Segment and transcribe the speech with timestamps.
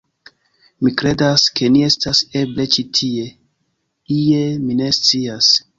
[0.85, 3.29] Mi kredas, ke ni estas eble ĉi tie
[4.19, 4.45] ie...
[4.67, 5.57] mi ne scias...